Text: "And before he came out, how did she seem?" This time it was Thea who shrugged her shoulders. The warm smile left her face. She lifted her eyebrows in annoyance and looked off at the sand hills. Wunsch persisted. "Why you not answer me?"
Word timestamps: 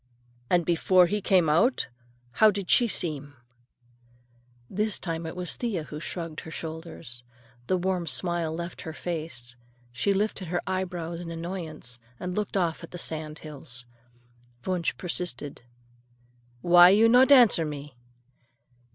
"And 0.49 0.65
before 0.65 1.05
he 1.05 1.21
came 1.21 1.47
out, 1.47 1.87
how 2.31 2.49
did 2.49 2.71
she 2.71 2.87
seem?" 2.87 3.35
This 4.67 4.99
time 4.99 5.27
it 5.27 5.35
was 5.35 5.55
Thea 5.55 5.83
who 5.83 5.99
shrugged 5.99 6.39
her 6.39 6.49
shoulders. 6.49 7.23
The 7.67 7.77
warm 7.77 8.07
smile 8.07 8.51
left 8.51 8.81
her 8.81 8.93
face. 8.93 9.55
She 9.91 10.11
lifted 10.11 10.47
her 10.47 10.63
eyebrows 10.65 11.19
in 11.19 11.29
annoyance 11.29 11.99
and 12.19 12.35
looked 12.35 12.57
off 12.57 12.83
at 12.83 12.89
the 12.89 12.97
sand 12.97 13.37
hills. 13.45 13.85
Wunsch 14.65 14.97
persisted. 14.97 15.61
"Why 16.61 16.89
you 16.89 17.07
not 17.07 17.31
answer 17.31 17.63
me?" 17.63 17.95